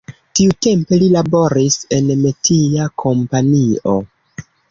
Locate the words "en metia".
1.99-2.87